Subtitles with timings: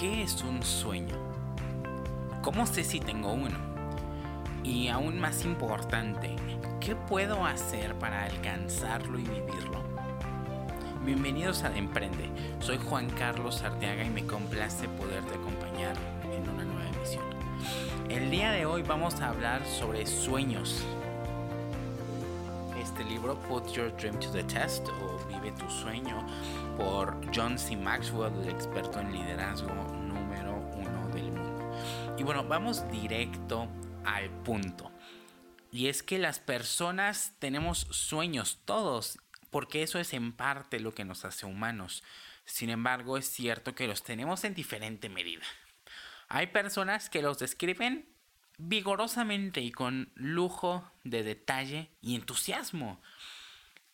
[0.00, 1.14] ¿qué es un sueño?
[2.40, 3.58] ¿Cómo sé si tengo uno?
[4.64, 6.34] Y aún más importante,
[6.80, 9.84] ¿qué puedo hacer para alcanzarlo y vivirlo?
[11.04, 12.30] Bienvenidos a Emprende.
[12.60, 15.94] Soy Juan Carlos Arteaga y me complace poderte acompañar
[16.32, 17.24] en una nueva emisión.
[18.08, 20.82] El día de hoy vamos a hablar sobre sueños.
[23.00, 26.26] Este libro, Put Your Dream to the Test o Vive tu sueño,
[26.76, 27.74] por John C.
[27.74, 31.74] Maxwell, el experto en liderazgo número uno del mundo.
[32.18, 33.68] Y bueno, vamos directo
[34.04, 34.92] al punto.
[35.72, 41.06] Y es que las personas tenemos sueños todos porque eso es en parte lo que
[41.06, 42.04] nos hace humanos.
[42.44, 45.46] Sin embargo, es cierto que los tenemos en diferente medida.
[46.28, 48.14] Hay personas que los describen
[48.60, 53.00] vigorosamente y con lujo de detalle y entusiasmo.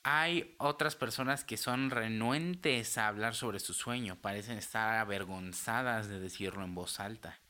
[0.02, 6.20] Hay otras personas que son renuentes a hablar sobre su sueño, parecen estar avergonzadas de
[6.20, 7.40] decirlo en voz alta.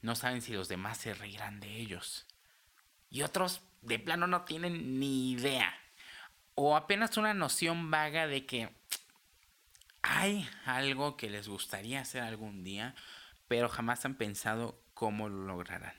[0.00, 2.26] No saben si los demás se reirán de ellos.
[3.10, 5.72] Y otros de plano no tienen ni idea
[6.60, 8.68] o apenas una noción vaga de que
[10.02, 12.96] hay algo que les gustaría hacer algún día,
[13.46, 15.94] pero jamás han pensado cómo lo lograrán.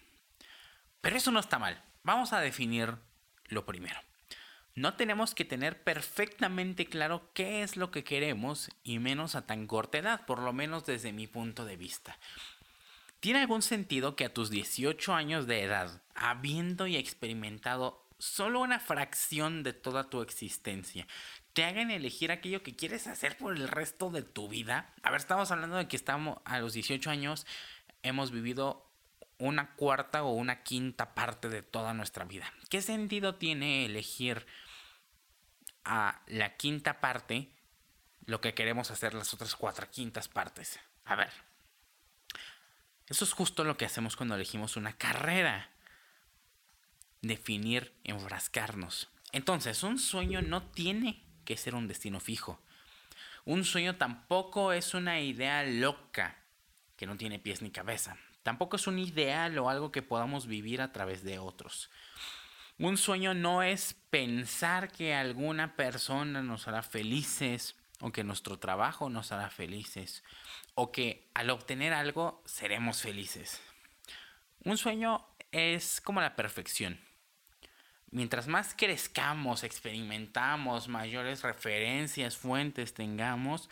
[1.01, 1.81] Pero eso no está mal.
[2.03, 2.95] Vamos a definir
[3.45, 3.99] lo primero.
[4.75, 9.67] No tenemos que tener perfectamente claro qué es lo que queremos y menos a tan
[9.67, 12.17] corta edad, por lo menos desde mi punto de vista.
[13.19, 18.79] ¿Tiene algún sentido que a tus 18 años de edad, habiendo y experimentado solo una
[18.79, 21.07] fracción de toda tu existencia
[21.53, 24.93] te hagan elegir aquello que quieres hacer por el resto de tu vida.
[25.03, 27.45] A ver, estamos hablando de que estamos a los 18 años,
[28.03, 28.88] hemos vivido
[29.39, 32.53] una cuarta o una quinta parte de toda nuestra vida.
[32.69, 34.45] ¿Qué sentido tiene elegir
[35.85, 37.49] a la quinta parte
[38.25, 40.79] lo que queremos hacer las otras cuatro quintas partes?
[41.05, 41.31] A ver,
[43.07, 45.69] eso es justo lo que hacemos cuando elegimos una carrera
[47.21, 49.09] definir, enfrascarnos.
[49.31, 52.61] Entonces, un sueño no tiene que ser un destino fijo.
[53.45, 56.37] Un sueño tampoco es una idea loca
[56.97, 58.17] que no tiene pies ni cabeza.
[58.49, 61.91] Tampoco es un ideal o algo que podamos vivir a través de otros.
[62.79, 69.07] Un sueño no es pensar que alguna persona nos hará felices o que nuestro trabajo
[69.07, 70.23] nos hará felices
[70.73, 73.61] o que al obtener algo seremos felices.
[74.63, 76.99] Un sueño es como la perfección
[78.09, 83.69] mientras más crezcamos, experimentamos, mayores referencias, fuentes tengamos,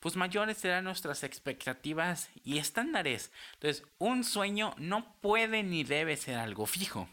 [0.00, 3.30] pues mayores serán nuestras expectativas y estándares.
[3.54, 7.08] Entonces, un sueño no puede ni debe ser algo fijo.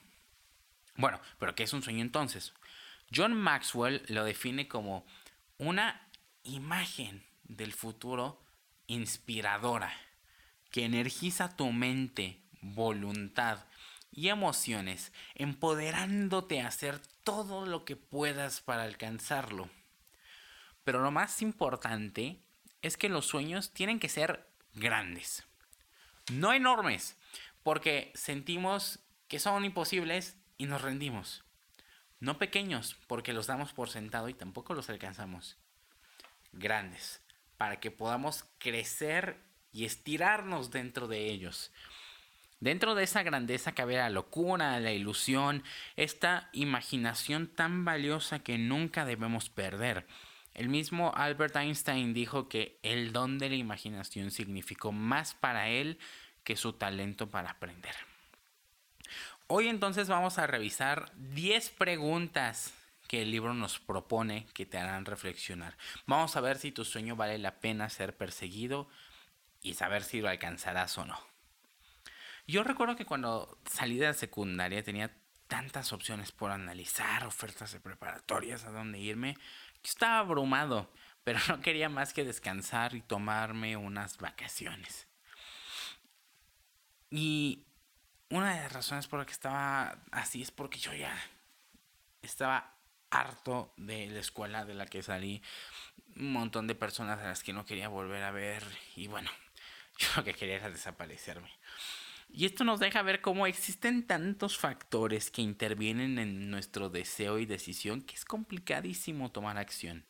[0.96, 2.54] Bueno, pero ¿qué es un sueño entonces?
[3.14, 5.06] John Maxwell lo define como
[5.58, 6.10] una
[6.44, 8.42] imagen del futuro
[8.88, 9.94] inspiradora
[10.72, 13.66] que energiza tu mente, voluntad,
[14.18, 19.70] y emociones, empoderándote a hacer todo lo que puedas para alcanzarlo.
[20.84, 22.40] Pero lo más importante
[22.82, 25.46] es que los sueños tienen que ser grandes,
[26.32, 27.18] no enormes,
[27.64, 31.44] porque sentimos que son imposibles y nos rendimos.
[32.20, 35.58] No pequeños, porque los damos por sentado y tampoco los alcanzamos.
[36.52, 37.22] Grandes,
[37.58, 39.38] para que podamos crecer
[39.72, 41.72] y estirarnos dentro de ellos.
[42.60, 45.64] Dentro de esa grandeza cabe la locura, la ilusión,
[45.96, 50.08] esta imaginación tan valiosa que nunca debemos perder.
[50.58, 56.00] El mismo Albert Einstein dijo que el don de la imaginación significó más para él
[56.44, 57.94] que su talento para aprender.
[59.46, 62.74] Hoy entonces vamos a revisar 10 preguntas
[63.08, 65.78] que el libro nos propone que te harán reflexionar.
[66.08, 68.90] Vamos a ver si tu sueño vale la pena ser perseguido
[69.62, 71.20] y saber si lo alcanzarás o no.
[72.48, 75.16] Yo recuerdo que cuando salí de la secundaria tenía
[75.48, 79.38] tantas opciones por analizar, ofertas de preparatorias, a dónde irme,
[79.90, 80.90] estaba abrumado,
[81.24, 85.08] pero no quería más que descansar y tomarme unas vacaciones.
[87.10, 87.66] Y
[88.30, 91.16] una de las razones por las que estaba así es porque yo ya
[92.22, 92.76] estaba
[93.10, 95.42] harto de la escuela de la que salí,
[96.18, 98.64] un montón de personas a las que no quería volver a ver
[98.96, 99.30] y bueno,
[99.98, 101.50] yo lo que quería era desaparecerme.
[102.30, 107.46] Y esto nos deja ver cómo existen tantos factores que intervienen en nuestro deseo y
[107.46, 110.06] decisión que es complicadísimo tomar acción.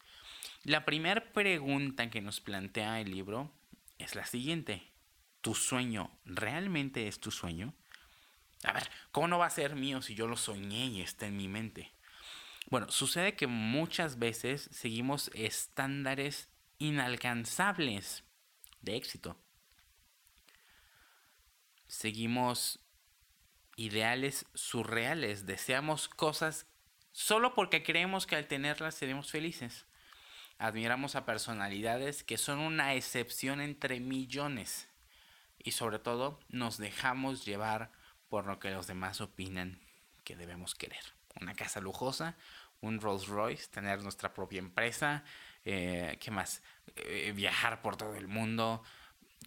[0.63, 3.51] La primera pregunta que nos plantea el libro
[3.97, 4.91] es la siguiente.
[5.41, 7.73] ¿Tu sueño realmente es tu sueño?
[8.63, 11.37] A ver, ¿cómo no va a ser mío si yo lo soñé y está en
[11.37, 11.91] mi mente?
[12.69, 16.49] Bueno, sucede que muchas veces seguimos estándares
[16.79, 18.25] inalcanzables
[18.81, 19.39] de éxito.
[21.87, 22.79] Seguimos
[23.75, 26.65] ideales surreales, deseamos cosas
[27.11, 29.85] solo porque creemos que al tenerlas seremos felices.
[30.59, 34.87] Admiramos a personalidades que son una excepción entre millones
[35.59, 37.91] y sobre todo nos dejamos llevar
[38.29, 39.79] por lo que los demás opinan
[40.23, 41.03] que debemos querer.
[41.39, 42.35] Una casa lujosa,
[42.81, 45.23] un Rolls Royce, tener nuestra propia empresa,
[45.65, 46.61] eh, ¿qué más?
[46.95, 48.83] Eh, viajar por todo el mundo,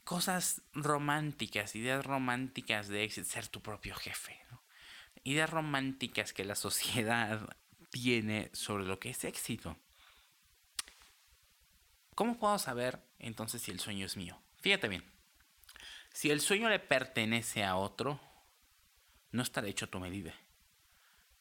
[0.04, 4.40] cosas románticas, ideas románticas de ser tu propio jefe,
[5.24, 7.56] ideas románticas que la sociedad
[7.90, 9.76] tiene sobre lo que es éxito.
[12.14, 14.38] ¿Cómo puedo saber entonces si el sueño es mío?
[14.60, 15.04] Fíjate bien,
[16.12, 18.20] si el sueño le pertenece a otro,
[19.32, 20.34] no estará hecho a tu medida.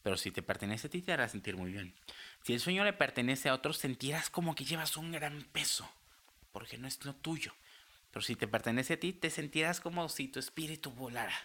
[0.03, 1.93] Pero si te pertenece a ti, te hará sentir muy bien.
[2.43, 5.89] Si el sueño le pertenece a otro, sentirás como que llevas un gran peso,
[6.51, 7.53] porque no es lo tuyo.
[8.11, 11.35] Pero si te pertenece a ti, te sentirás como si tu espíritu volara.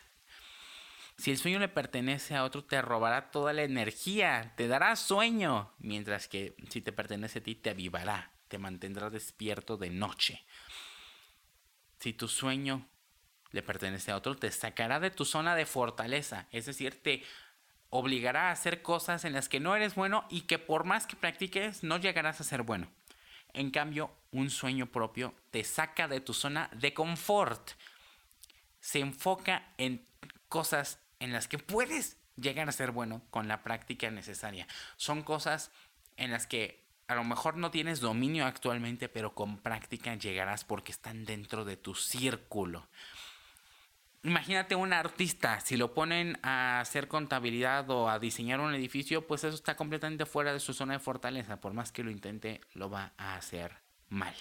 [1.16, 5.72] Si el sueño le pertenece a otro, te robará toda la energía, te dará sueño,
[5.78, 10.44] mientras que si te pertenece a ti, te avivará, te mantendrá despierto de noche.
[12.00, 12.88] Si tu sueño
[13.52, 17.22] le pertenece a otro, te sacará de tu zona de fortaleza, es decir, te
[17.90, 21.14] obligará a hacer cosas en las que no eres bueno y que por más que
[21.14, 22.90] practiques no llegarás a ser bueno.
[23.55, 27.71] En cambio, un sueño propio te saca de tu zona de confort.
[28.81, 30.06] Se enfoca en
[30.49, 34.67] cosas en las que puedes llegar a ser bueno con la práctica necesaria.
[34.97, 35.71] Son cosas
[36.17, 40.93] en las que a lo mejor no tienes dominio actualmente, pero con práctica llegarás porque
[40.93, 42.89] están dentro de tu círculo.
[44.25, 49.44] Imagínate un artista, si lo ponen a hacer contabilidad o a diseñar un edificio, pues
[49.44, 51.61] eso está completamente fuera de su zona de fortaleza.
[51.61, 53.73] Por más que lo intente, lo va a hacer
[54.09, 54.35] mal.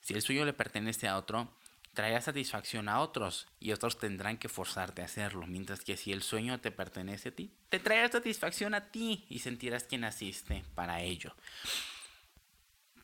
[0.00, 1.48] Si el suyo le pertenece a otro,
[1.92, 5.48] traerá satisfacción a otros y otros tendrán que forzarte a hacerlo.
[5.48, 9.40] Mientras que si el sueño te pertenece a ti, te traerá satisfacción a ti y
[9.40, 11.34] sentirás que naciste para ello.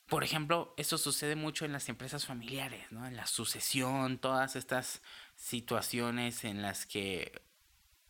[0.09, 3.07] Por ejemplo, eso sucede mucho en las empresas familiares, ¿no?
[3.07, 5.03] En la sucesión, todas estas
[5.35, 7.43] situaciones en las que,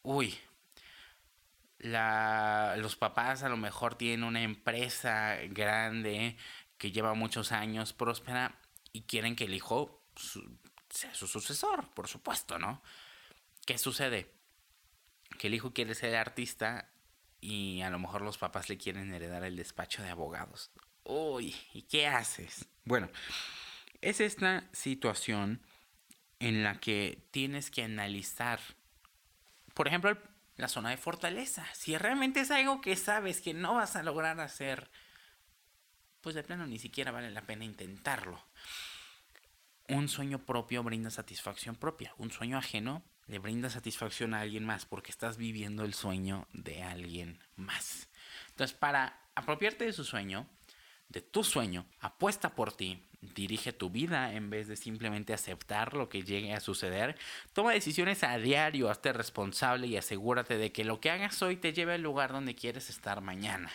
[0.03, 0.39] uy,
[1.79, 6.37] la, los papás a lo mejor tienen una empresa grande
[6.77, 8.61] que lleva muchos años próspera
[8.93, 10.03] y quieren que el hijo
[10.91, 12.83] sea su sucesor, por supuesto, ¿no?
[13.65, 14.35] ¿Qué sucede?
[15.39, 16.91] Que el hijo quiere ser artista
[17.41, 20.71] y a lo mejor los papás le quieren heredar el despacho de abogados
[21.07, 22.67] uy, ¿y qué haces?
[22.85, 23.09] Bueno,
[24.01, 25.61] es esta situación
[26.39, 28.61] en la que tienes que analizar,
[29.75, 30.17] por ejemplo,
[30.57, 31.67] la zona de fortaleza.
[31.75, 34.91] Si realmente es algo que sabes que no vas a lograr hacer,
[36.21, 38.43] pues de plano ni siquiera vale la pena intentarlo.
[39.89, 42.13] Un sueño propio brinda satisfacción propia.
[42.19, 46.83] Un sueño ajeno le brinda satisfacción a alguien más porque estás viviendo el sueño de
[46.83, 48.09] alguien más.
[48.49, 50.49] Entonces, para apropiarte de su sueño,
[51.09, 53.03] de tu sueño, apuesta por ti,
[53.35, 57.17] dirige tu vida en vez de simplemente aceptar lo que llegue a suceder.
[57.53, 61.73] Toma decisiones a diario, hazte responsable y asegúrate de que lo que hagas hoy te
[61.73, 63.71] lleve al lugar donde quieres estar mañana.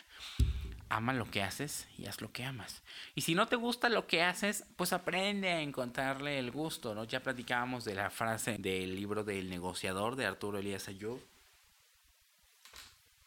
[0.90, 2.84] Ama lo que haces y haz lo que amas.
[3.16, 7.06] Y si no te gusta lo que haces, pues aprende a encontrarle el gusto, ¿no?
[7.06, 11.22] Ya platicábamos de la frase del libro del negociador de Arturo Elías Ayub,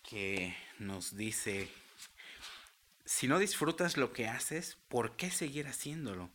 [0.03, 1.71] que nos dice
[3.05, 6.31] si no disfrutas lo que haces, ¿por qué seguir haciéndolo?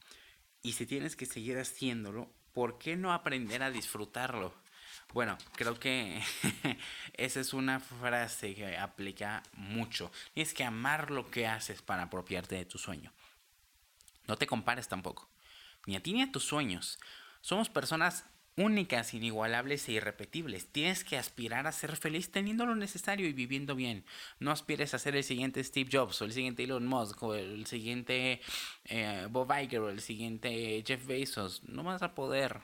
[0.61, 4.53] Y si tienes que seguir haciéndolo, ¿por qué no aprender a disfrutarlo?
[5.13, 6.21] Bueno, creo que
[7.13, 10.11] esa es una frase que aplica mucho.
[10.33, 13.11] Tienes que amar lo que haces para apropiarte de tu sueño.
[14.27, 15.27] No te compares tampoco,
[15.87, 16.99] ni a ti ni a tus sueños.
[17.41, 18.25] Somos personas
[18.59, 20.67] únicas, inigualables e irrepetibles.
[20.67, 24.03] Tienes que aspirar a ser feliz teniendo lo necesario y viviendo bien.
[24.39, 28.41] No aspires a ser el siguiente Steve Jobs el siguiente Elon Musk el siguiente
[28.85, 31.63] eh, Bob Iger o el siguiente Jeff Bezos.
[31.63, 32.59] No vas a poder.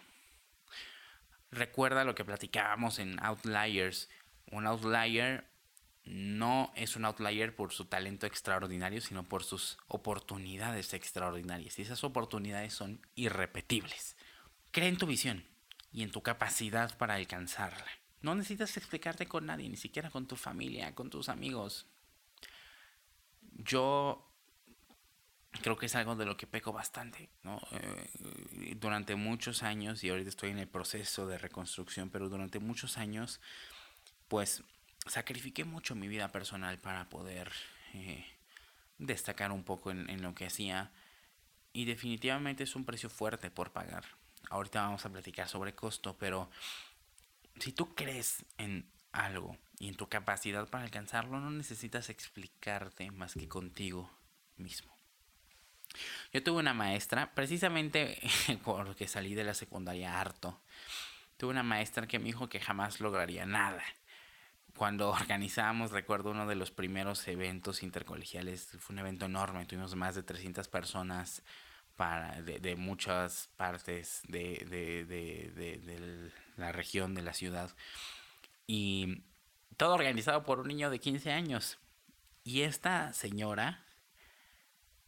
[1.51, 4.09] Recuerda lo que platicábamos en Outliers.
[4.51, 5.45] Un outlier
[6.03, 11.79] no es un outlier por su talento extraordinario, sino por sus oportunidades extraordinarias.
[11.79, 14.17] Y esas oportunidades son irrepetibles.
[14.71, 15.54] Cree en tu visión
[15.95, 17.89] y en tu capacidad para alcanzarla.
[18.21, 21.85] No necesitas explicarte con nadie, ni siquiera con tu familia, con tus amigos.
[23.53, 24.29] Yo
[25.61, 27.61] creo que es algo de lo que peco bastante, ¿no?
[27.71, 32.97] Eh, durante muchos años, y ahorita estoy en el proceso de reconstrucción, pero durante muchos
[32.97, 33.39] años,
[34.27, 34.63] pues
[35.07, 37.53] sacrifiqué mucho mi vida personal para poder
[37.93, 38.25] eh,
[38.97, 40.91] destacar un poco en, en lo que hacía.
[41.71, 44.03] Y definitivamente es un precio fuerte por pagar
[44.49, 46.49] ahorita vamos a platicar sobre costo, pero
[47.59, 53.33] si tú crees en algo y en tu capacidad para alcanzarlo, no necesitas explicarte más
[53.33, 54.09] que contigo
[54.57, 54.95] mismo.
[56.33, 58.19] Yo tuve una maestra, precisamente
[58.63, 60.59] porque salí de la secundaria harto,
[61.37, 63.83] tuve una maestra que me dijo que jamás lograría nada.
[64.75, 70.15] Cuando organizábamos, recuerdo uno de los primeros eventos intercolegiales, fue un evento enorme, tuvimos más
[70.15, 71.43] de 300 personas
[71.95, 77.71] para, de, muchas partes de, de la región, de la ciudad.
[78.67, 79.23] Y
[79.77, 81.77] todo organizado por un niño de 15 años.
[82.43, 83.83] Y esta señora,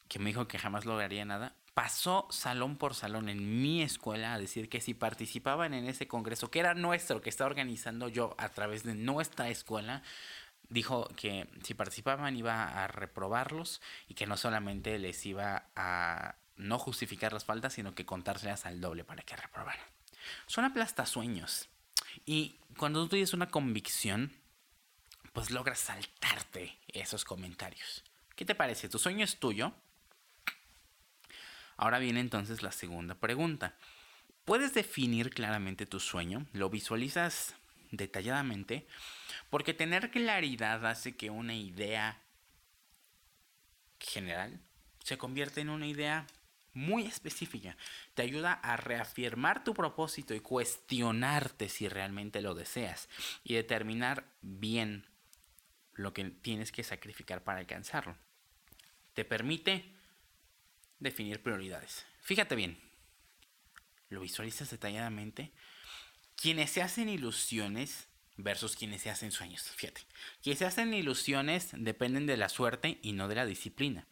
[0.07, 4.39] que me dijo que jamás lograría nada, pasó salón por salón en mi escuela a
[4.39, 8.49] decir que si participaban en ese congreso, que era nuestro, que está organizando yo a
[8.49, 10.01] través de nuestra escuela,
[10.69, 16.79] dijo que si participaban iba a reprobarlos y que no solamente les iba a no
[16.79, 19.85] justificar las faltas, sino que contárselas al doble para que reprobaran.
[20.47, 21.69] Son aplastasueños.
[22.25, 24.33] Y cuando tú tienes una convicción,
[25.33, 28.03] pues logras saltarte esos comentarios.
[28.35, 28.89] ¿Qué te parece?
[28.89, 29.73] ¿Tu sueño es tuyo?
[31.77, 33.75] Ahora viene entonces la segunda pregunta.
[34.45, 36.47] ¿Puedes definir claramente tu sueño?
[36.53, 37.55] ¿Lo visualizas
[37.91, 38.87] detalladamente?
[39.49, 42.21] Porque tener claridad hace que una idea
[43.99, 44.59] general
[45.03, 46.25] se convierta en una idea
[46.77, 47.75] muy específica.
[48.13, 53.09] Te ayuda a reafirmar tu propósito y cuestionarte si realmente lo deseas
[53.43, 55.05] y determinar bien
[55.93, 58.15] lo que tienes que sacrificar para alcanzarlo.
[59.15, 59.91] Te permite
[60.99, 62.05] definir prioridades.
[62.21, 62.79] Fíjate bien,
[64.09, 65.51] lo visualizas detalladamente.
[66.35, 69.63] Quienes se hacen ilusiones versus quienes se hacen sueños.
[69.75, 70.01] Fíjate,
[70.43, 74.05] quienes se hacen ilusiones dependen de la suerte y no de la disciplina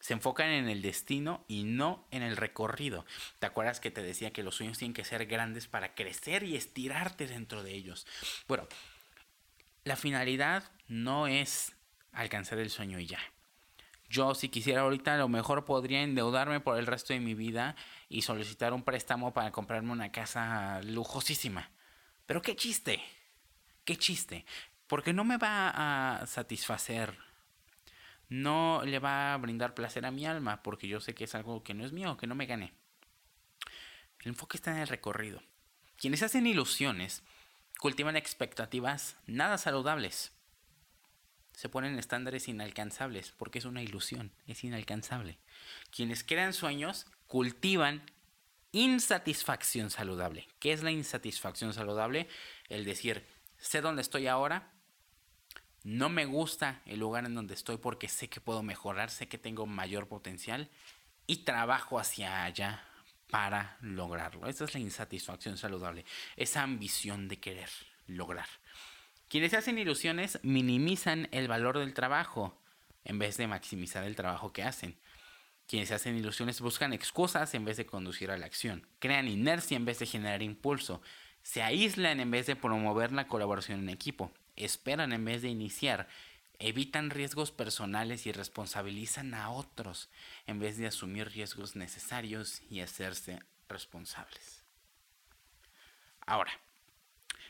[0.00, 3.04] se enfocan en el destino y no en el recorrido.
[3.38, 6.56] ¿Te acuerdas que te decía que los sueños tienen que ser grandes para crecer y
[6.56, 8.06] estirarte dentro de ellos?
[8.46, 8.68] Bueno,
[9.84, 11.72] la finalidad no es
[12.12, 13.20] alcanzar el sueño y ya.
[14.08, 17.74] Yo si quisiera ahorita a lo mejor podría endeudarme por el resto de mi vida
[18.08, 21.70] y solicitar un préstamo para comprarme una casa lujosísima.
[22.24, 23.02] Pero qué chiste,
[23.84, 24.44] qué chiste,
[24.86, 27.25] porque no me va a satisfacer
[28.28, 31.62] no le va a brindar placer a mi alma porque yo sé que es algo
[31.62, 32.72] que no es mío, que no me gane.
[34.20, 35.42] El enfoque está en el recorrido.
[35.96, 37.22] Quienes hacen ilusiones
[37.78, 40.32] cultivan expectativas nada saludables.
[41.52, 45.38] Se ponen estándares inalcanzables porque es una ilusión, es inalcanzable.
[45.90, 48.02] Quienes crean sueños cultivan
[48.72, 50.48] insatisfacción saludable.
[50.58, 52.28] ¿Qué es la insatisfacción saludable?
[52.68, 53.24] El decir,
[53.56, 54.70] sé dónde estoy ahora,
[55.86, 59.38] no me gusta el lugar en donde estoy porque sé que puedo mejorar, sé que
[59.38, 60.68] tengo mayor potencial
[61.28, 62.82] y trabajo hacia allá
[63.30, 64.48] para lograrlo.
[64.48, 67.68] Esa es la insatisfacción saludable, esa ambición de querer
[68.08, 68.48] lograr.
[69.28, 72.60] Quienes hacen ilusiones minimizan el valor del trabajo
[73.04, 74.98] en vez de maximizar el trabajo que hacen.
[75.68, 78.84] Quienes hacen ilusiones buscan excusas en vez de conducir a la acción.
[78.98, 81.00] Crean inercia en vez de generar impulso.
[81.44, 86.08] Se aíslan en vez de promover la colaboración en equipo esperan en vez de iniciar,
[86.58, 90.08] evitan riesgos personales y responsabilizan a otros
[90.46, 94.64] en vez de asumir riesgos necesarios y hacerse responsables.
[96.26, 96.52] Ahora,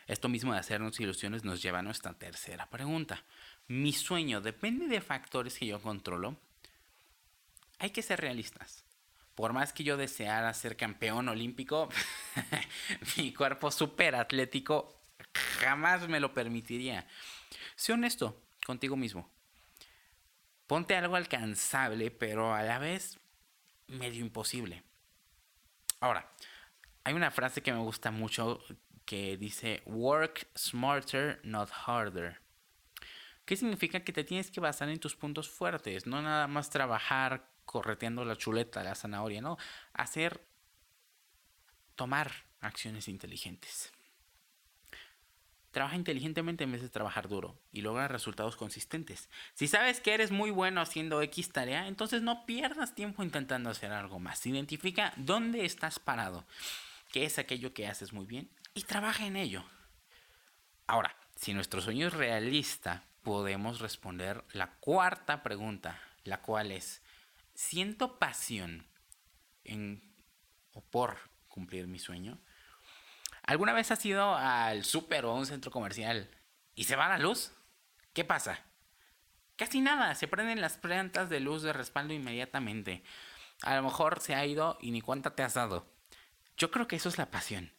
[0.07, 3.25] esto mismo de hacernos ilusiones nos lleva a nuestra tercera pregunta.
[3.69, 6.37] ¿Mi sueño depende de factores que yo controlo?
[7.79, 8.85] Hay que ser realistas.
[9.35, 11.89] Por más que yo deseara ser campeón olímpico,
[13.17, 14.96] mi cuerpo súper atlético
[15.61, 17.07] jamás me lo permitiría.
[17.75, 19.31] Sé honesto contigo mismo.
[20.67, 23.21] Ponte algo alcanzable, pero a la vez
[23.87, 24.83] medio imposible.
[26.01, 26.33] Ahora,
[27.05, 28.61] hay una frase que me gusta mucho
[29.05, 32.41] que dice work smarter, not harder.
[33.45, 36.05] ¿Qué significa que te tienes que basar en tus puntos fuertes?
[36.07, 39.57] No nada más trabajar correteando la chuleta, la zanahoria, no.
[39.93, 40.45] Hacer,
[41.95, 43.93] tomar acciones inteligentes.
[45.77, 49.29] Trabaja inteligentemente en vez de trabajar duro y logra resultados consistentes.
[49.53, 53.93] Si sabes que eres muy bueno haciendo X tarea, entonces no pierdas tiempo intentando hacer
[53.93, 54.47] algo más.
[54.47, 56.47] Identifica dónde estás parado,
[57.13, 59.67] qué es aquello que haces muy bien y trabaja en ello.
[60.87, 67.03] Ahora, si nuestro sueño es realista, podemos responder la cuarta pregunta, la cual es,
[67.53, 68.87] ¿siento pasión
[69.63, 70.03] en
[70.73, 71.19] o por
[71.49, 72.39] cumplir mi sueño?
[73.47, 76.29] ¿Alguna vez has ido al súper o a un centro comercial
[76.75, 77.53] y se va la luz?
[78.13, 78.65] ¿Qué pasa?
[79.55, 83.05] Casi nada, se prenden las plantas de luz de respaldo inmediatamente.
[83.63, 85.87] A lo mejor se ha ido y ni cuenta te has dado.
[86.57, 87.73] Yo creo que eso es la pasión.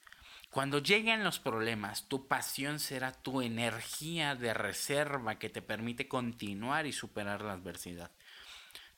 [0.52, 6.86] Cuando lleguen los problemas, tu pasión será tu energía de reserva que te permite continuar
[6.86, 8.12] y superar la adversidad.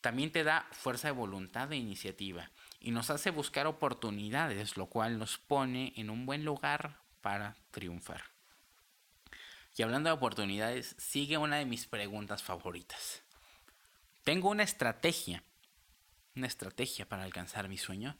[0.01, 5.19] También te da fuerza de voluntad e iniciativa y nos hace buscar oportunidades, lo cual
[5.19, 8.23] nos pone en un buen lugar para triunfar.
[9.75, 13.23] Y hablando de oportunidades, sigue una de mis preguntas favoritas.
[14.23, 15.43] Tengo una estrategia,
[16.35, 18.17] una estrategia para alcanzar mi sueño.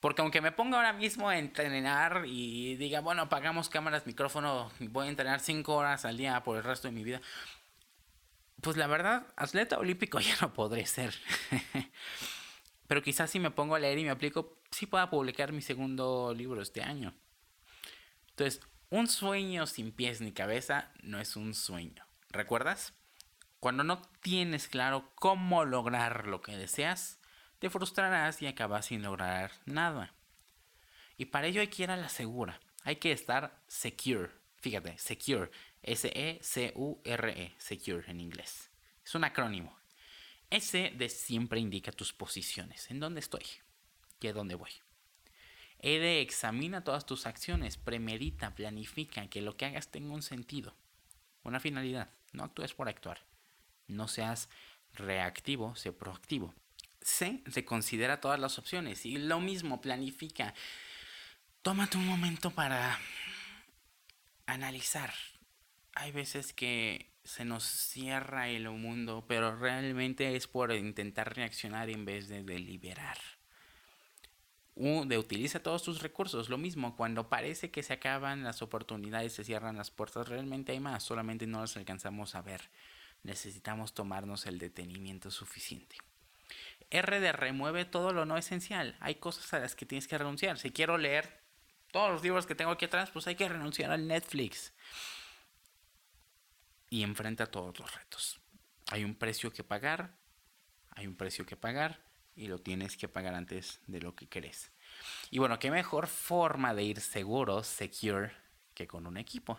[0.00, 5.06] Porque aunque me ponga ahora mismo a entrenar y diga, bueno, apagamos cámaras, micrófono, voy
[5.06, 7.20] a entrenar 5 horas al día por el resto de mi vida,
[8.60, 11.14] pues la verdad, atleta olímpico ya no podré ser.
[12.92, 16.34] Pero quizás si me pongo a leer y me aplico, sí pueda publicar mi segundo
[16.36, 17.14] libro este año.
[18.28, 22.04] Entonces, un sueño sin pies ni cabeza no es un sueño.
[22.28, 22.92] ¿Recuerdas?
[23.60, 27.18] Cuando no tienes claro cómo lograr lo que deseas,
[27.60, 30.12] te frustrarás y acabas sin lograr nada.
[31.16, 32.60] Y para ello hay que ir a la segura.
[32.84, 34.28] Hay que estar secure.
[34.58, 35.50] Fíjate, secure.
[35.82, 37.46] S-E-C-U-R-E.
[37.46, 38.70] -E, secure en inglés.
[39.02, 39.81] Es un acrónimo.
[40.52, 42.90] S de siempre indica tus posiciones.
[42.90, 43.44] ¿En dónde estoy?
[44.20, 44.70] ¿Y dónde voy?
[45.78, 47.78] E de examina todas tus acciones.
[47.78, 50.76] Premedita, planifica, que lo que hagas tenga un sentido.
[51.42, 52.10] Una finalidad.
[52.32, 53.24] No actúes por actuar.
[53.88, 54.50] No seas
[54.92, 56.54] reactivo, sé proactivo.
[57.00, 60.54] C, considera todas las opciones y lo mismo, planifica.
[61.62, 62.98] Tómate un momento para
[64.46, 65.14] analizar.
[65.94, 72.04] Hay veces que se nos cierra el mundo, pero realmente es por intentar reaccionar en
[72.04, 73.18] vez de deliberar.
[74.74, 76.48] U, de utiliza todos tus recursos.
[76.48, 80.80] Lo mismo, cuando parece que se acaban las oportunidades, se cierran las puertas, realmente hay
[80.80, 82.70] más, solamente no las alcanzamos a ver.
[83.22, 85.96] Necesitamos tomarnos el detenimiento suficiente.
[86.90, 88.96] R de remueve todo lo no esencial.
[89.00, 90.58] Hay cosas a las que tienes que renunciar.
[90.58, 91.40] Si quiero leer
[91.92, 94.72] todos los libros que tengo aquí atrás, pues hay que renunciar al Netflix.
[96.92, 98.38] Y enfrenta todos los retos.
[98.90, 100.14] Hay un precio que pagar,
[100.90, 104.70] hay un precio que pagar y lo tienes que pagar antes de lo que crees.
[105.30, 108.32] Y bueno, qué mejor forma de ir seguro, secure,
[108.74, 109.58] que con un equipo.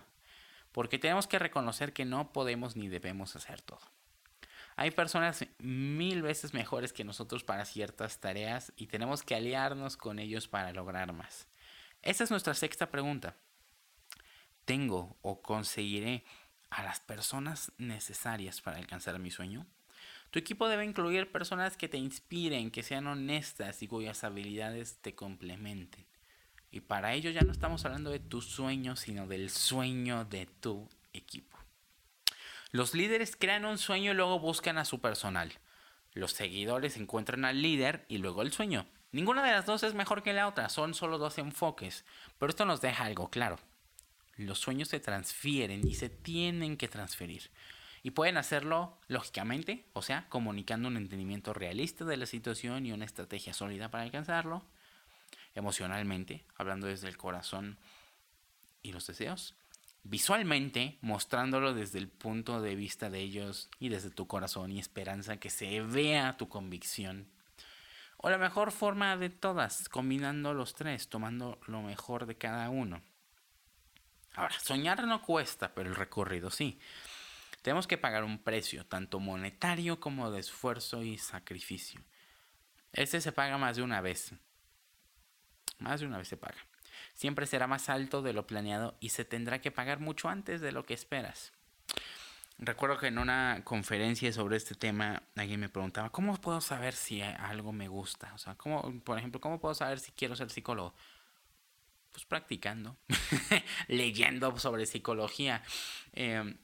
[0.71, 3.81] Porque tenemos que reconocer que no podemos ni debemos hacer todo.
[4.75, 10.19] Hay personas mil veces mejores que nosotros para ciertas tareas y tenemos que aliarnos con
[10.19, 11.47] ellos para lograr más.
[12.03, 13.35] Esa es nuestra sexta pregunta.
[14.65, 16.23] ¿Tengo o conseguiré
[16.73, 19.65] a las personas necesarias para alcanzar mi sueño?
[20.31, 25.13] Tu equipo debe incluir personas que te inspiren, que sean honestas y cuyas habilidades te
[25.13, 26.05] complementen.
[26.71, 30.89] Y para ello ya no estamos hablando de tu sueño, sino del sueño de tu
[31.13, 31.59] equipo.
[32.71, 35.53] Los líderes crean un sueño y luego buscan a su personal.
[36.13, 38.87] Los seguidores encuentran al líder y luego el sueño.
[39.11, 42.05] Ninguna de las dos es mejor que la otra, son solo dos enfoques.
[42.39, 43.59] Pero esto nos deja algo claro.
[44.37, 47.51] Los sueños se transfieren y se tienen que transferir.
[48.01, 53.05] Y pueden hacerlo lógicamente, o sea, comunicando un entendimiento realista de la situación y una
[53.05, 54.65] estrategia sólida para alcanzarlo.
[55.55, 57.77] Emocionalmente, hablando desde el corazón
[58.81, 59.55] y los deseos
[60.03, 65.37] visualmente, mostrándolo desde el punto de vista de ellos y desde tu corazón y esperanza
[65.37, 67.27] que se vea tu convicción.
[68.17, 73.01] O la mejor forma de todas, combinando los tres, tomando lo mejor de cada uno.
[74.35, 76.79] Ahora, soñar no cuesta, pero el recorrido sí.
[77.61, 82.01] Tenemos que pagar un precio, tanto monetario como de esfuerzo y sacrificio.
[82.91, 84.33] Este se paga más de una vez.
[85.79, 86.57] Más de una vez se paga
[87.13, 90.71] siempre será más alto de lo planeado y se tendrá que pagar mucho antes de
[90.71, 91.51] lo que esperas.
[92.59, 97.21] Recuerdo que en una conferencia sobre este tema alguien me preguntaba, ¿cómo puedo saber si
[97.21, 98.31] algo me gusta?
[98.35, 100.93] O sea, ¿cómo, por ejemplo, ¿cómo puedo saber si quiero ser psicólogo?
[102.13, 102.95] Pues practicando,
[103.89, 105.63] leyendo sobre psicología.
[106.13, 106.57] Em,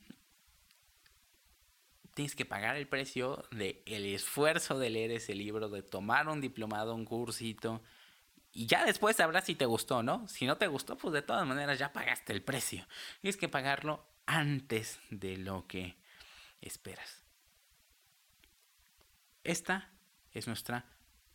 [2.13, 6.39] tienes que pagar el precio del el esfuerzo de leer ese libro, de tomar un
[6.39, 7.81] diplomado, un cursito,
[8.51, 10.27] y ya después sabrás si te gustó, ¿no?
[10.27, 12.88] Si no te gustó, pues de todas maneras ya pagaste el precio.
[13.21, 15.97] Tienes que pagarlo antes de lo que
[16.62, 17.23] esperas.
[19.43, 19.91] Esta
[20.31, 20.85] es nuestra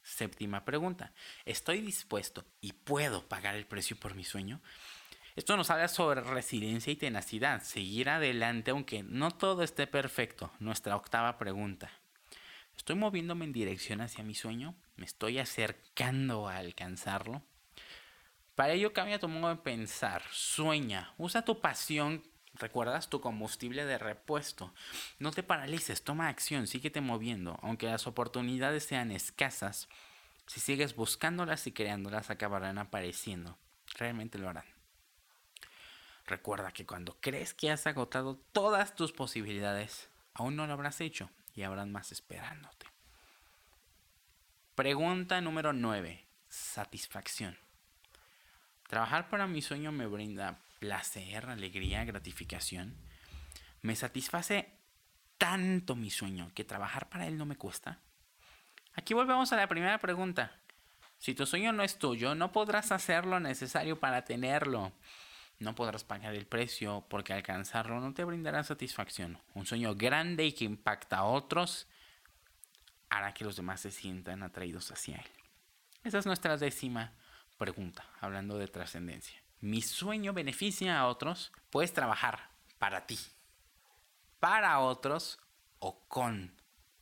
[0.05, 1.13] séptima pregunta.
[1.45, 4.61] ¿Estoy dispuesto y puedo pagar el precio por mi sueño?
[5.35, 10.53] Esto nos habla sobre resiliencia y tenacidad, seguir adelante aunque no todo esté perfecto.
[10.61, 11.91] Nuestra octava pregunta.
[12.77, 14.77] ¿Estoy moviéndome en dirección hacia mi sueño?
[14.97, 17.43] ¿Me estoy acercando a alcanzarlo?
[18.55, 22.23] Para ello cambia tu modo de pensar, sueña, usa tu pasión,
[22.55, 24.73] recuerdas tu combustible de repuesto.
[25.19, 29.89] No te paralices, toma acción, síguete moviendo, aunque las oportunidades sean escasas.
[30.47, 33.59] Si sigues buscándolas y creándolas, acabarán apareciendo.
[33.97, 34.67] Realmente lo harán.
[36.27, 41.31] Recuerda que cuando crees que has agotado todas tus posibilidades, aún no lo habrás hecho
[41.55, 42.87] y habrán más esperándote.
[44.75, 46.25] Pregunta número 9.
[46.49, 47.57] Satisfacción.
[48.89, 52.95] Trabajar para mi sueño me brinda placer, alegría, gratificación.
[53.81, 54.69] Me satisface
[55.39, 58.01] tanto mi sueño que trabajar para él no me cuesta.
[58.93, 60.61] Aquí volvemos a la primera pregunta.
[61.17, 64.93] Si tu sueño no es tuyo, no podrás hacer lo necesario para tenerlo.
[65.59, 69.39] No podrás pagar el precio porque alcanzarlo no te brindará satisfacción.
[69.55, 71.89] Un sueño grande y que impacta a otros
[73.09, 75.31] hará que los demás se sientan atraídos hacia él.
[76.03, 77.15] Esa es nuestra décima
[77.57, 79.44] pregunta, hablando de trascendencia.
[79.65, 81.51] ¿Mi sueño beneficia a otros?
[81.71, 83.19] Puedes trabajar para ti,
[84.39, 85.39] para otros
[85.79, 86.53] o con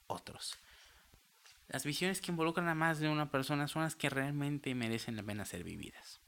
[0.07, 0.61] otros.
[1.67, 5.25] Las visiones que involucran a más de una persona son las que realmente merecen la
[5.25, 6.21] pena ser vividas.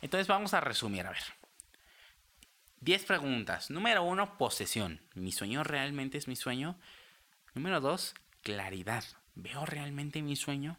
[0.00, 1.24] Entonces vamos a resumir, a ver.
[2.78, 3.68] 10 preguntas.
[3.68, 5.00] Número 1, posesión.
[5.14, 6.78] ¿Mi sueño realmente es mi sueño?
[7.54, 9.02] Número 2, claridad.
[9.34, 10.78] ¿Veo realmente mi sueño?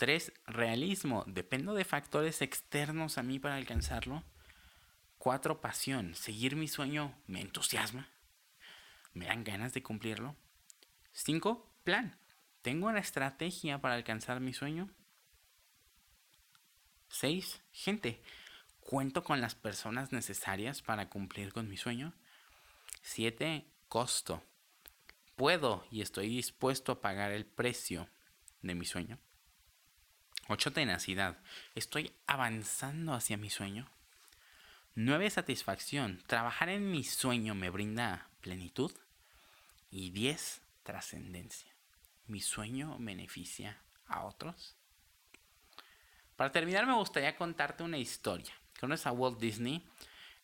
[0.00, 1.24] 3, realismo.
[1.26, 4.24] ¿Dependo de factores externos a mí para alcanzarlo?
[5.18, 6.14] 4, pasión.
[6.14, 8.08] ¿Seguir mi sueño me entusiasma?
[9.12, 10.36] ¿Me dan ganas de cumplirlo?
[11.12, 12.18] 5, plan.
[12.62, 14.88] ¿Tengo una estrategia para alcanzar mi sueño?
[17.10, 17.60] 6.
[17.70, 18.22] Gente.
[18.80, 22.14] ¿Cuento con las personas necesarias para cumplir con mi sueño?
[23.02, 23.66] 7.
[23.88, 24.42] Costo.
[25.36, 28.08] ¿Puedo y estoy dispuesto a pagar el precio
[28.62, 29.18] de mi sueño?
[30.50, 30.72] 8.
[30.72, 31.38] Tenacidad.
[31.74, 33.88] ¿Estoy avanzando hacia mi sueño?
[34.94, 35.30] 9.
[35.30, 36.22] Satisfacción.
[36.26, 38.92] ¿Trabajar en mi sueño me brinda plenitud?
[39.90, 40.62] Y 10.
[40.82, 41.70] Trascendencia
[42.30, 44.76] mi sueño beneficia a otros?
[46.36, 48.54] Para terminar me gustaría contarte una historia.
[48.78, 49.86] ¿Conoces a Walt Disney?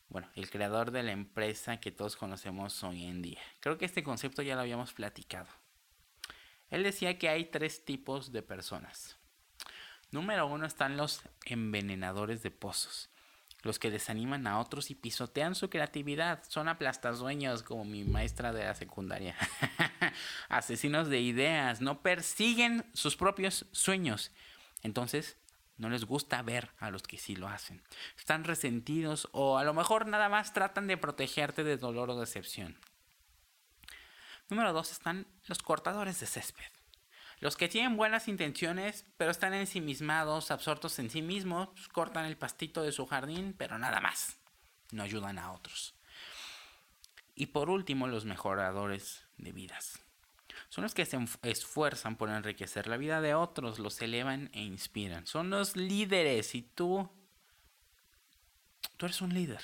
[0.09, 3.41] Bueno, el creador de la empresa que todos conocemos hoy en día.
[3.61, 5.49] Creo que este concepto ya lo habíamos platicado.
[6.69, 9.17] Él decía que hay tres tipos de personas.
[10.11, 13.11] Número uno están los envenenadores de pozos
[13.67, 16.43] los que desaniman a otros y pisotean su creatividad.
[16.49, 19.37] Son aplastadueños como mi maestra de la secundaria.
[20.49, 24.31] Asesinos de ideas, no persiguen sus propios sueños.
[24.83, 25.37] Entonces,
[25.77, 27.83] no les gusta ver a los que sí lo hacen.
[28.17, 32.79] Están resentidos o a lo mejor nada más tratan de protegerte de dolor o decepción.
[34.49, 36.76] Número dos están los cortadores de césped.
[37.39, 42.37] Los que tienen buenas intenciones, pero están ensimismados, absortos en sí mismos, pues, cortan el
[42.37, 44.39] pastito de su jardín, pero nada más.
[44.93, 45.95] No ayudan a otros.
[47.35, 49.99] Y por último, los mejoradores de vidas.
[50.71, 55.27] Son los que se esfuerzan por enriquecer la vida de otros, los elevan e inspiran.
[55.27, 57.11] Son los líderes y tú,
[58.97, 59.61] tú eres un líder.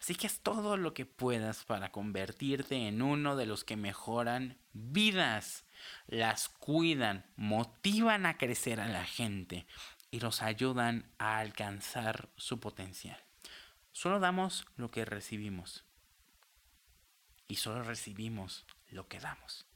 [0.00, 4.58] Así que haz todo lo que puedas para convertirte en uno de los que mejoran
[4.72, 5.64] vidas
[6.06, 9.66] las cuidan, motivan a crecer a la gente
[10.10, 13.18] y los ayudan a alcanzar su potencial.
[13.92, 15.84] Solo damos lo que recibimos
[17.48, 19.66] y solo recibimos lo que damos.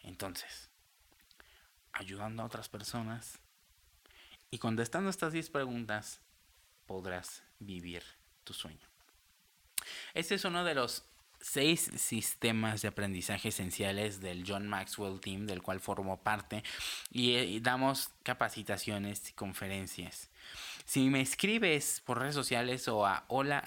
[0.00, 0.70] Entonces,
[1.92, 3.38] ayudando a otras personas
[4.50, 6.20] y contestando estas 10 preguntas,
[6.86, 8.02] podrás vivir
[8.44, 8.88] tu sueño.
[10.14, 11.04] Este es uno de los
[11.42, 16.62] seis sistemas de aprendizaje esenciales del John Maxwell Team, del cual formo parte,
[17.10, 20.30] y, eh, damos capacitaciones y conferencias.
[20.84, 23.62] Si me escribes por redes sociales o a hola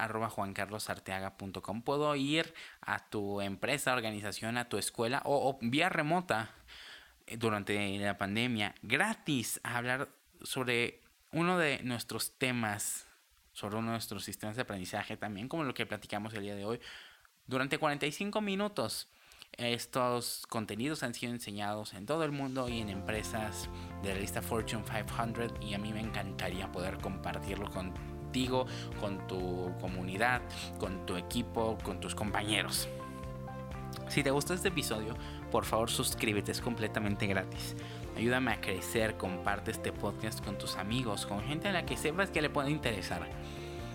[1.84, 6.52] puedo ir a tu empresa, organización, a tu escuela o, o vía remota
[7.28, 10.10] eh, durante la pandemia, gratis, a hablar
[10.42, 13.06] sobre uno de nuestros temas,
[13.52, 16.64] sobre uno de nuestros sistemas de aprendizaje también, como lo que platicamos el día de
[16.64, 16.80] hoy,
[17.48, 19.08] durante 45 minutos.
[19.58, 23.70] Estos contenidos han sido enseñados en todo el mundo y en empresas
[24.04, 28.66] de la lista Fortune 500 y a mí me encantaría poder compartirlo contigo,
[29.00, 30.42] con tu comunidad,
[30.78, 32.90] con tu equipo, con tus compañeros.
[34.10, 35.16] Si te gustó este episodio,
[35.52, 37.76] por favor suscríbete, es completamente gratis.
[38.18, 42.30] Ayúdame a crecer, comparte este podcast con tus amigos, con gente a la que sepas
[42.30, 43.26] que le puede interesar.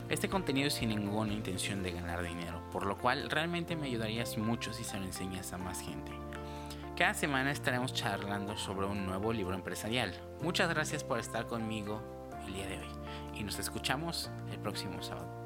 [0.08, 4.72] Este contenido sin ninguna intención de ganar dinero, por lo cual realmente me ayudarías mucho
[4.72, 6.12] si se lo enseñas a más gente.
[6.96, 10.14] Cada semana estaremos charlando sobre un nuevo libro empresarial.
[10.42, 12.02] Muchas gracias por estar conmigo
[12.46, 12.88] el día de hoy
[13.34, 15.39] y nos escuchamos el próximo sábado.